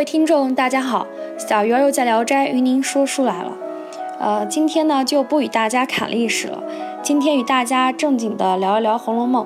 [0.00, 3.52] 位听众，大家好，小鱼儿又在聊斋与您说书来了。
[4.18, 6.62] 呃，今天呢就不与大家侃历史了，
[7.02, 9.44] 今天与大家正经的聊一聊《红楼梦》。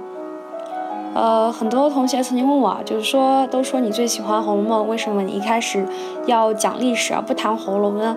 [1.13, 5.85] 呃，很多同学曾经问我，就是说，都说你最喜欢《红楼梦》，为什么你一开始
[6.27, 8.17] 要讲历史而不谈红楼呢？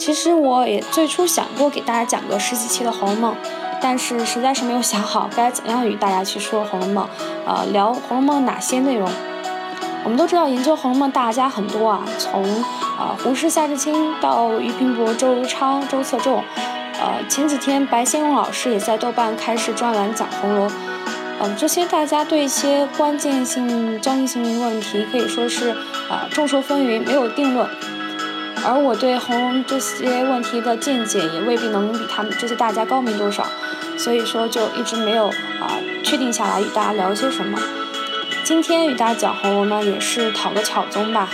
[0.00, 3.32] 其实我也最初想过给大家讲个十几期的《红楼梦》，
[3.80, 7.04] 但是实在是没有想好该怎样与大家去说《红楼梦》，
[7.46, 9.08] 呃，聊《红楼梦》哪些内容。
[10.06, 12.44] 我们都知道，研究《红楼梦》大家很多啊，从
[12.96, 16.44] 啊胡适、夏志清到俞平伯、周如昌、周策仲，
[17.00, 20.70] 呃前几天白先勇老师也在豆瓣开设专栏讲红楼，
[21.40, 25.70] 嗯，这些大家对一些关键性、争议性问题可以说是
[26.08, 27.68] 啊众说纷纭，没有定论。
[28.64, 33.44] 而我对红楼这些问题的见解也未必能比他们这些大家高明多少，
[33.98, 37.58] 所以说就一直没有啊确定下来与大家聊些什么。
[38.46, 41.28] 今天与大家讲红楼呢，也是讨个巧宗吧，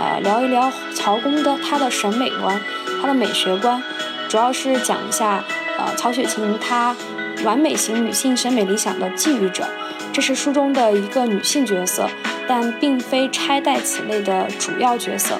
[0.00, 2.58] 呃，聊一聊曹公的他的审美观，
[3.02, 3.82] 他的美学观，
[4.30, 5.44] 主要是讲一下，
[5.76, 6.96] 呃，曹雪芹他
[7.44, 9.68] 完美型女性审美理想的寄予者，
[10.10, 12.08] 这是书中的一个女性角色，
[12.48, 15.34] 但并非钗黛此类的主要角色，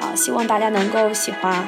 [0.00, 1.64] 啊，希望大家能够喜欢。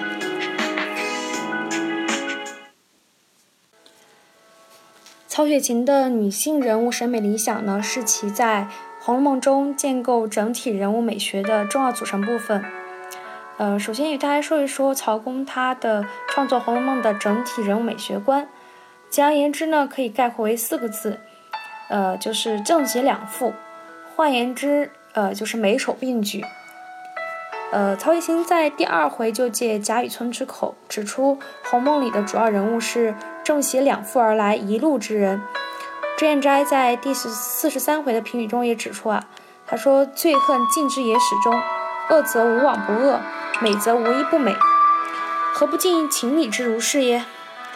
[5.28, 8.66] 曹雪芹的女性人物审美理想呢，是其在
[9.08, 12.62] 《红楼梦》中建构整体人物美学的重要组成部分。
[13.56, 18.46] 呃，首先与大家说一说曹公他的创作《红楼梦》的整体人物美学观。
[19.08, 21.18] 简而言之呢，可以概括为四个字，
[21.88, 23.54] 呃，就是正邪两副。
[24.14, 26.44] 换言之，呃，就是美丑并举。
[27.72, 31.36] 呃，曹雪芹在第二回就借贾雨村之口指出，
[31.70, 35.40] 《红楼梦》里的主要人物是正邪两副而来一路之人。
[36.18, 39.24] 脂砚斋在第十四十三回的评语中也指出啊，
[39.64, 41.62] 他说：“最恨近之野史中，
[42.10, 43.20] 恶则无往不恶，
[43.60, 44.52] 美则无一不美，
[45.54, 47.24] 何不尽情理之如是耶？”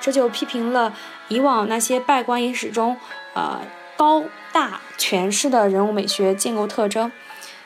[0.03, 0.93] 这就批评了
[1.29, 2.97] 以往那些拜官野史中，
[3.35, 3.61] 呃
[3.97, 7.13] 高大权势的人物美学建构特征，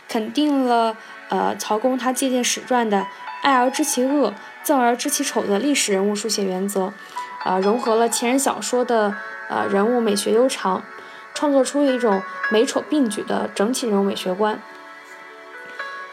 [0.06, 0.94] 肯定了
[1.31, 3.06] 呃曹公他借鉴史传的
[3.41, 6.92] 爱而知其恶，憎而知其丑的历史人物书写原则，
[7.44, 9.15] 啊融合了前人小说的。
[9.48, 10.82] 呃，人物美学悠长，
[11.34, 14.60] 创作出一种美丑并举的整体人物美学观。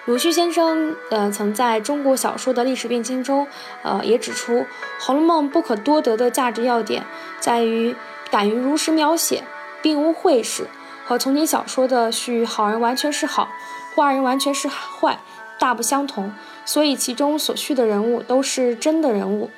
[0.06, 3.48] 鲁迅先生呃曾在中国小说的历史变迁中，
[3.84, 4.58] 呃也指出，
[5.00, 7.06] 《红楼梦》不可多得的价值要点
[7.40, 7.96] 在于
[8.30, 9.44] 敢于如实描写，
[9.82, 10.68] 并无讳饰，
[11.06, 13.48] 和从前小说的叙好人完全是好，
[13.96, 15.20] 坏人完全是坏，
[15.58, 16.34] 大不相同。
[16.66, 19.50] 所以其中所叙的人物都是真的人物。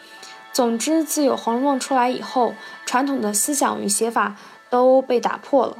[0.55, 2.53] 总之，自有《红楼梦》出来以后，
[2.85, 4.37] 传统的思想与写法
[4.69, 5.75] 都被打破了。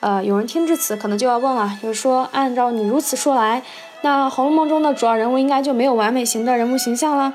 [0.00, 3.62] 呃，有人听至此，可能就要问了，就是说，按照你如此说来，
[4.02, 7.32] 那《红楼梦》中的主要人物应该就没有完美型的人物形象了？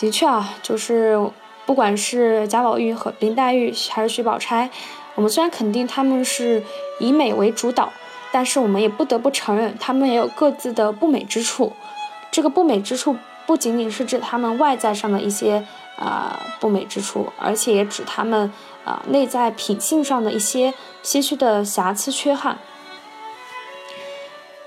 [0.00, 1.16] 的确啊，就是
[1.64, 4.68] 不管是贾宝玉和林黛玉，还是薛宝钗，
[5.14, 6.60] 我们虽然肯定他们是
[6.98, 7.92] 以美为主导，
[8.32, 11.72] 但是我们也不得不承认，他们也有各自的不美之处。
[12.32, 13.14] 这个不美之处。
[13.46, 15.64] 不仅仅是指他们外在上的一些
[15.96, 18.52] 啊不美之处，而且也指他们
[18.84, 22.58] 啊内在品性上的一些些许的瑕疵缺憾。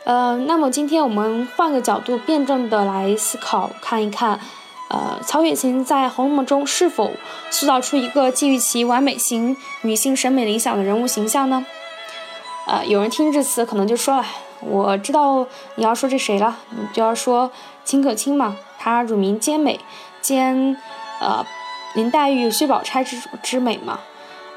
[0.06, 4.40] 呃，那么今天我们换个角度辩证的来思考，看一看，
[4.90, 7.12] 呃，曹雪芹在《红楼梦》中是否
[7.52, 11.64] 塑造出一个基于其完美型女性审美理想的人物形象呢？
[12.66, 14.26] 呃，有人听至此可能就说了，
[14.62, 15.46] 我知道
[15.76, 17.52] 你要说这谁了，你就要说
[17.84, 18.58] 秦可卿嘛。
[18.80, 19.80] 她乳名兼美，
[20.22, 20.78] 兼，
[21.20, 21.46] 呃，
[21.94, 24.00] 林黛玉、薛宝钗之之美嘛，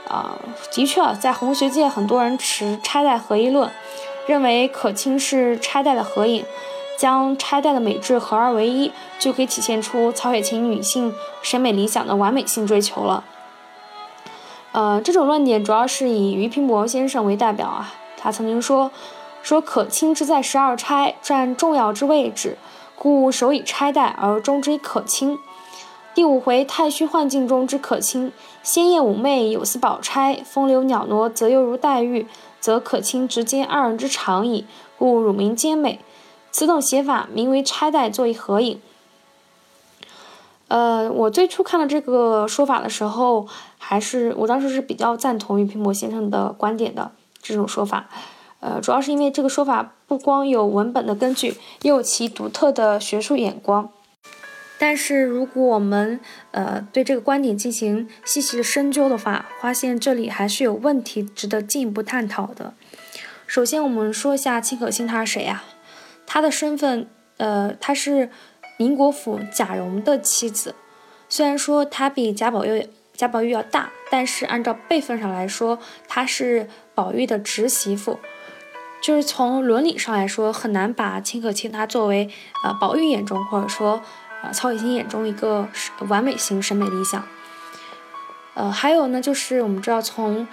[0.08, 0.38] 啊，
[0.72, 3.68] 的确，在红学界很多人持钗黛合一论，
[4.26, 6.44] 认为可卿是钗黛的合影，
[6.96, 11.12] 将钗黛的美质合二为一，就可以体现出曹雪芹女性
[11.42, 13.24] 审美理想的完美性追求了。
[14.70, 18.90] 呃，这种论点主要是以俞平伯先生为代表啊，他曾经说，
[19.42, 22.56] 说可卿之在十二钗占重要之位置。
[23.02, 25.36] 故手以钗黛而终之可卿。
[26.14, 28.30] 第五回太虚幻境中之可卿，
[28.62, 32.28] 鲜艳妩媚，有似宝钗；风流袅娜，则又如黛玉，
[32.60, 34.66] 则可卿直接二人之长矣。
[34.96, 35.98] 故乳名兼美。
[36.52, 38.80] 此等写法名为钗黛作一合影。
[40.68, 43.48] 呃，我最初看到这个说法的时候，
[43.78, 47.10] 还是我当时是比较赞同于平伯先生的观点的
[47.42, 48.08] 这种说法。
[48.62, 53.90] 呃，主要是因为这个说法不光有文本的根据，也有其独特的学术眼光。
[54.78, 56.18] 但是，如果我们
[56.52, 62.74] 呃对这个观点进行细细的深究的话，发现这里还是有问题值得进一步探讨的。
[63.46, 65.64] 首先，我们说一下秦可卿他是谁呀？
[66.26, 67.08] 她的身份，
[67.38, 68.30] 呃，她是
[68.78, 70.74] 宁国府贾蓉的妻子。
[71.28, 78.18] 虽然说她比贾宝玉贾宝玉要大，但是按照辈分上来说，她是宝玉的侄媳妇。
[79.02, 82.30] 就是从伦理上来说，很难把秦可卿她作为
[82.64, 84.00] 呃宝玉眼中或者说
[84.42, 85.68] 呃曹雪芹眼中一个
[86.08, 87.26] 完美型审美理想。
[88.54, 90.46] 呃，还有呢，就是我们知道从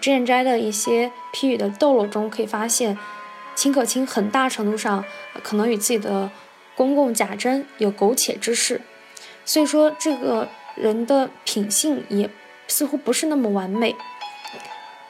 [0.00, 2.96] 脂砚斋的一些批语的逗漏中可以发现，
[3.54, 5.04] 秦可卿很大程度上
[5.42, 6.30] 可能与自己的
[6.76, 8.82] 公公贾珍有苟且之事，
[9.44, 10.46] 所以说这个
[10.76, 12.30] 人的品性也
[12.68, 13.96] 似乎不是那么完美。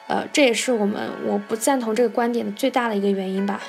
[0.09, 3.61] 呃，这也是我们我不赞同这个观点的最大的一个原因吧。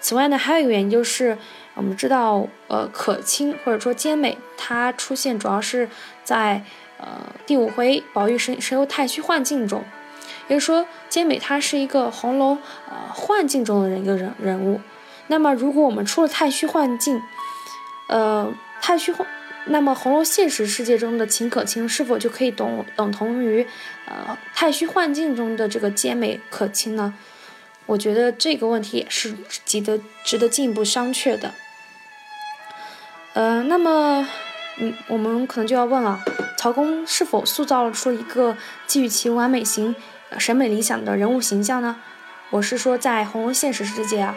[0.00, 1.36] 此外呢，还有一个原因就是，
[1.74, 5.88] 我们知道，呃，可卿或者说兼美，它出现主要是
[6.24, 6.62] 在
[6.98, 7.06] 呃
[7.46, 9.84] 第五回宝玉神神游太虚幻境中，
[10.48, 12.58] 也就是说，兼美它是一个红楼
[12.88, 14.80] 呃幻境中的人一个人人物。
[15.28, 17.22] 那么，如果我们出了太虚幻境，
[18.08, 19.26] 呃，太虚幻。
[19.66, 23.66] 那么，红楼现实世界中的秦可卿是否就可以等等同于，
[24.06, 27.14] 呃，太虚幻境中的这个兼美可卿呢？
[27.86, 29.34] 我觉得这个问题也是
[29.64, 31.52] 值得值得进一步商榷的。
[33.32, 34.28] 呃，那么，
[34.78, 36.22] 嗯，我们可能就要问了，
[36.58, 38.56] 曹公是否塑造出一个
[38.86, 39.96] 基于其完美型
[40.38, 41.96] 审美理想的人物形象呢？
[42.50, 44.34] 我是说，在红楼现实世界啊，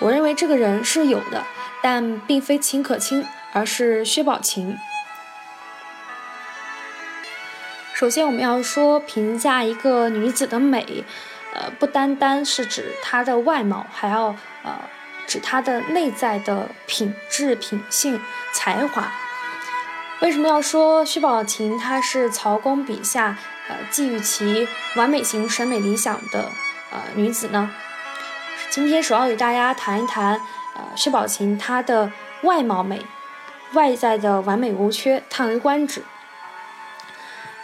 [0.00, 1.44] 我认为这个人是有的，
[1.82, 3.24] 但并非秦可卿。
[3.54, 4.76] 而是薛宝琴。
[7.94, 11.04] 首先，我们要说评价一个女子的美，
[11.54, 14.34] 呃，不单单是指她的外貌，还要
[14.64, 14.80] 呃
[15.28, 18.20] 指她的内在的品质、品性、
[18.52, 19.12] 才华。
[20.20, 24.66] 为什么要说薛宝琴她是曹公笔下呃寄予其
[24.96, 26.50] 完美型审美理想的
[26.90, 27.70] 呃女子呢？
[28.70, 30.40] 今天主要与大家谈一谈
[30.74, 32.10] 呃薛宝琴她的
[32.42, 33.06] 外貌美。
[33.74, 36.02] 外在的完美无缺，叹为观止。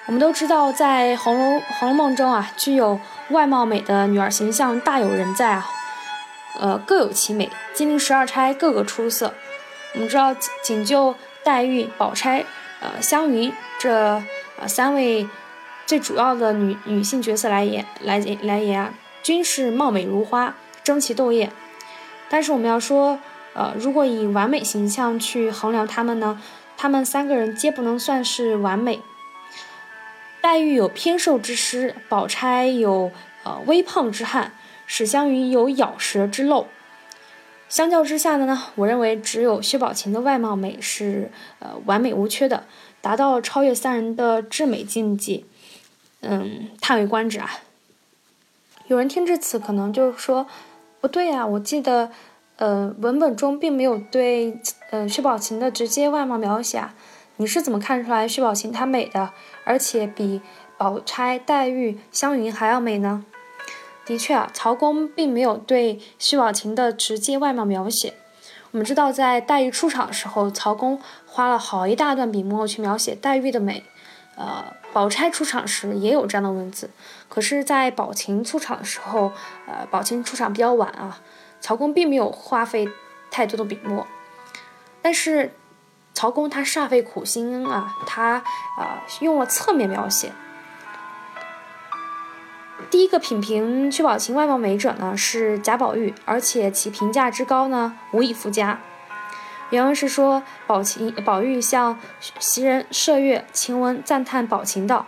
[0.06, 5.66] 我们都知道，在《红楼红楼梦》中啊，具有外貌美的女儿形象大有人在啊，
[6.58, 7.48] 呃，各有其美。
[7.72, 9.34] 金陵十二钗各个出色。
[9.94, 11.14] 我们知道，仅就
[11.44, 12.44] 黛玉、宝钗、
[12.80, 14.20] 呃湘云这
[14.58, 15.28] 呃三位
[15.86, 21.52] 最主要的女女性角色来言来来言啊，均是貌美如花，争奇斗艳。
[22.28, 23.20] 但是我们要说。
[23.52, 26.40] 呃，如果以完美形象去衡量他们呢，
[26.76, 29.00] 他们三个人皆不能算是完美。
[30.40, 33.10] 黛玉有偏瘦之失，宝钗有
[33.42, 34.54] 呃微胖之憾，
[34.86, 36.66] 史湘云有咬舌之陋。
[37.68, 42.64] 相较之下的呢，我认为只有薛宝琴的外貌美是呃完美无缺的，
[43.00, 45.44] 达到超越三人的至美境界。
[46.20, 47.50] 嗯，叹为观止啊！
[48.86, 50.46] 有人听至此可能就说
[51.00, 52.12] 不对啊，我记得。
[52.60, 54.60] 呃，文本中并没有对
[54.90, 56.94] 呃薛宝琴的直接外貌描写，啊
[57.38, 59.30] 你是怎么看出来薛宝琴她美的，
[59.64, 60.42] 而且比
[60.76, 63.24] 宝钗、黛玉、湘云还要美呢？
[64.04, 68.12] 的确啊，曹公并没有对薛宝琴的直接外貌描写。
[68.72, 73.82] 我们知道，在黛玉出场的时候，曹公花了好一大段笔墨去描写黛玉的美。
[74.36, 76.90] 呃，宝钗出场时也有这样的文字，
[77.30, 79.32] 可是，在宝琴出场的时候，
[79.66, 81.22] 呃，宝琴出场比较晚啊。
[81.60, 82.88] 曹公并没有花费
[83.30, 84.06] 太多的笔墨，
[85.02, 85.54] 但是
[86.14, 88.42] 曹公他煞费苦心啊，他
[88.76, 90.32] 啊用了侧面描写。
[92.90, 98.80] 第一个品评薛宝琴外貌美者呢是贾宝玉，而且其评价之高呢无以复加。
[99.68, 102.00] 原文是说，宝琴宝玉向
[102.40, 105.06] 袭人麝月晴雯赞叹宝琴道：“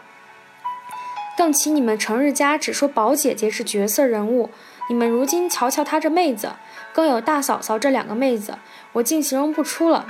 [1.36, 4.50] 更奇你们成日家只说宝姐姐是绝色人物。”
[4.88, 6.52] 你们如今瞧瞧她这妹子，
[6.92, 8.58] 更有大嫂嫂这两个妹子，
[8.92, 10.06] 我竟形容不出了。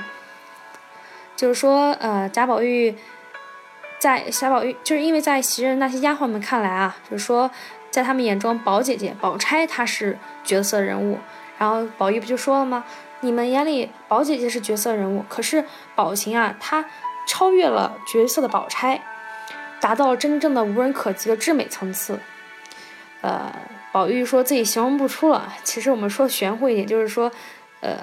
[1.37, 2.97] 就是说，呃，贾宝玉
[3.99, 7.50] 在贾宝玉，就是因为在袭人那些丫鬟们看来啊，就是说，
[7.91, 11.19] 在他们眼中，宝姐姐、宝钗她是角色人物。
[11.59, 12.85] 然后宝玉不就说了吗？
[13.21, 15.64] 你们眼里宝姐姐是角色人物，可是
[15.95, 16.85] 宝琴啊，她
[17.26, 19.00] 超越了角色的宝钗，
[19.81, 22.19] 达到了真正的无人可及的至美层次。
[23.21, 23.52] 呃。
[23.92, 25.52] 宝玉说自己形容不出了。
[25.62, 27.30] 其实我们说玄乎一点，就是说，
[27.80, 27.99] 呃，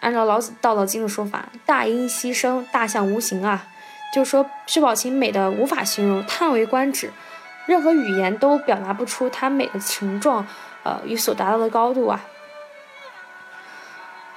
[0.00, 3.64] 按照老子《道德经》的说法，“大音希声，大象无形”啊，
[4.14, 7.10] 就是说薛宝琴美的无法形容，叹为观止，
[7.66, 10.46] 任何语言都表达不出她美的形状，
[10.82, 12.20] 呃，与所达到的高度啊。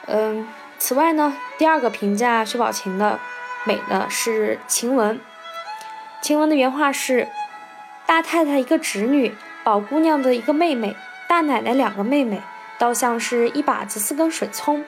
[0.08, 0.48] 嗯，
[0.78, 3.20] 此外呢，第二个评价薛宝琴的
[3.66, 5.20] 美的是晴雯。
[6.22, 7.28] 晴雯的原话是
[8.08, 9.36] ：“大太太一个侄女。”
[9.66, 10.96] 宝姑娘的一个妹妹，
[11.28, 12.40] 大奶奶两个妹妹，
[12.78, 14.86] 倒像是一把子四根水葱。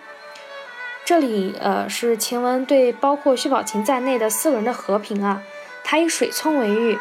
[1.04, 5.42] 这里呃是晴雯对包括薛宝琴在内的四个人的和平啊，
[5.84, 6.94] 他以水葱为喻，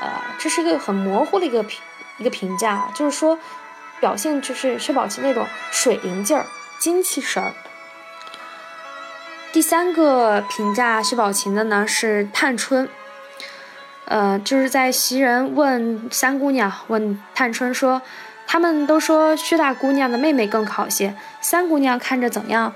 [0.00, 1.80] 呃，这是一个很模糊的一个评
[2.18, 3.36] 一个评价，就是说
[3.98, 6.46] 表现就是薛宝琴那种水灵劲儿、
[6.78, 7.52] 精气神儿。
[9.50, 12.88] 第三个评价薛宝琴的呢是探春。
[14.06, 18.02] 呃，就是在袭人问三姑娘问探春说，
[18.46, 22.74] 他们都说薛大姑娘的妹妹更好些，三姑娘看着怎样？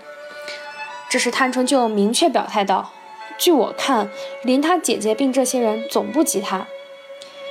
[1.10, 2.92] 这时探春就明确表态道
[3.36, 4.08] ：“据我看，
[4.42, 6.66] 连她姐姐并这些人总不及她。”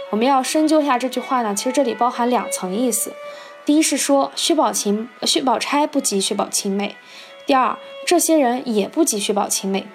[0.09, 3.13] 我们要深究一下这句话呢，其实这里包含两层意思：
[3.63, 6.95] 第一是说薛宝琴、薛宝钗不及薛宝琴妹；
[7.45, 9.85] 第二，这些人也不及薛宝琴妹。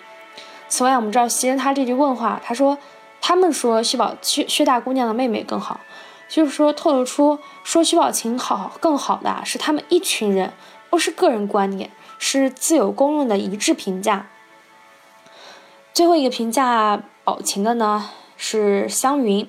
[0.68, 2.78] 此外，我们知道袭人她这句问话，她说。
[3.22, 5.80] 他们说薛宝薛薛大姑娘的妹妹更好，
[6.28, 10.52] 就是说透露出说薛宝琴好更好的是他们一群人，
[10.90, 14.28] 不是个人观点，是自有公论的一致评价。
[15.94, 19.48] 最后一个评价宝琴的呢是湘云，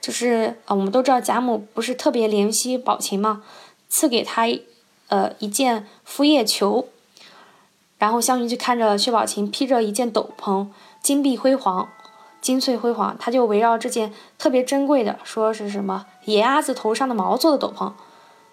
[0.00, 3.44] 就是呃我们都知道贾母不是特别怜惜宝琴吗？
[3.88, 4.48] 赐给她
[5.08, 6.88] 呃一件枫叶裘，
[7.98, 10.66] 然后湘云就看着薛宝琴披着一件斗篷，
[11.00, 11.88] 金碧辉煌。
[12.44, 17.94] 金翠辉煌，他就围绕这件特别珍贵的，说是什么野鸭子头上的毛做的斗篷，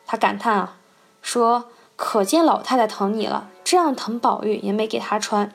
[0.05, 0.77] 他感叹啊，
[1.21, 1.65] 说
[1.98, 5.53] 可见老太太疼你了，这样疼宝玉也没给她穿，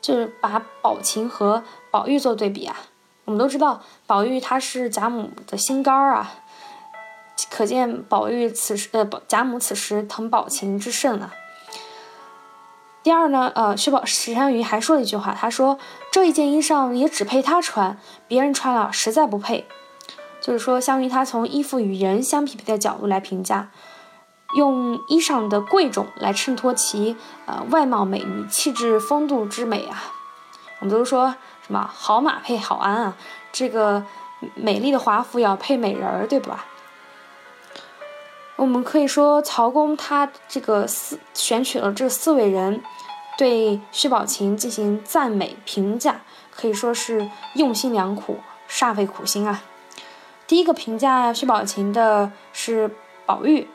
[0.00, 2.76] 就是把宝琴和宝玉做对比啊。
[3.24, 6.32] 我们都知道宝玉他是贾母的心肝儿啊，
[7.50, 11.34] 可见宝玉此时呃贾母此时疼宝琴之甚啊。
[13.02, 15.78] 第二呢，呃，薛宝石湘云还说了一句话，他说
[16.12, 19.66] 这一件衣裳也只配她穿，别人穿了实在不配。
[20.42, 23.70] 就是说，湘云她从衣服与人相匹配的角度来评价，
[24.54, 27.16] 用衣裳的贵重来衬托其
[27.46, 30.02] 呃外貌美与气质风度之美啊。
[30.80, 31.34] 我们都说
[31.66, 33.16] 什么好马配好鞍啊，
[33.50, 34.04] 这个
[34.54, 36.66] 美丽的华服要配美人儿，对吧？
[38.60, 42.82] 我们可以说，曹公他这个四选取了这四位人，
[43.38, 46.20] 对薛宝琴进行赞美评价，
[46.54, 48.36] 可以说是用心良苦，
[48.68, 49.62] 煞费苦心啊。
[50.46, 53.66] 第一个评价薛宝琴的是宝玉，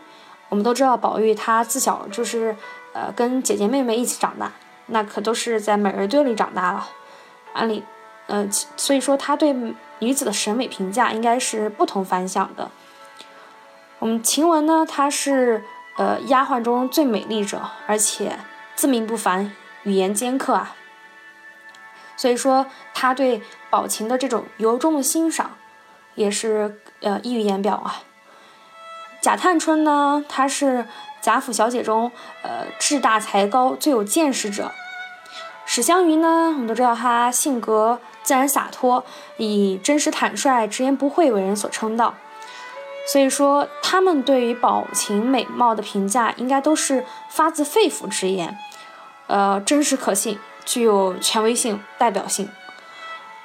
[0.49, 2.55] 我们都知道宝玉他自小就是
[2.93, 4.51] 呃跟姐姐妹妹一起长大，
[4.85, 6.87] 那可都是在美人堆里长大了，
[7.53, 7.83] 按理，
[8.27, 9.51] 呃，所以说他对
[9.97, 12.69] 女子的审美评价应该是不同凡响的。
[13.99, 15.63] 我们晴雯呢，她是
[15.97, 18.37] 呃丫鬟中最美丽者，而且
[18.75, 20.75] 自命不凡，语言尖刻啊。
[22.17, 25.51] 所以说，她对宝琴的这种由衷的欣赏，
[26.15, 28.03] 也是呃溢于言表啊。
[29.21, 30.85] 贾探春呢，她是
[31.21, 32.11] 贾府小姐中
[32.43, 34.71] 呃志大才高、最有见识者。
[35.65, 39.03] 史湘云呢，我们都知道她性格自然洒脱，
[39.37, 42.13] 以真实坦率、直言不讳为人所称道。
[43.07, 48.57] 所以说，他们对于宝琴美貌的评价，应该都是发自肺腑之言，
[49.27, 52.49] 呃，真实可信，具有权威性、代表性。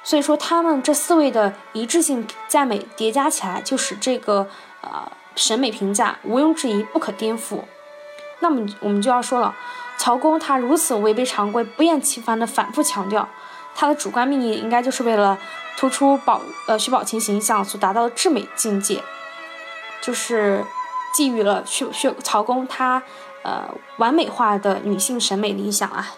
[0.03, 4.47] 所以说，他们这四位的一致性赞美叠加起来，就使这个
[4.81, 7.59] 呃审美评价毋庸置疑、不可颠覆。
[8.39, 9.53] 那么，我们就要说了，
[9.99, 13.29] 曹公他如此违背常规、不厌其烦地反复强调，
[13.75, 15.37] 他的主观命意应该就是为了
[15.77, 19.03] 突出宝呃薛宝琴形象所达到的至美境界。
[20.01, 20.65] 就是
[21.13, 23.01] 寄予了薛薛曹公他，
[23.43, 26.13] 呃完美化的女性审美理想啊。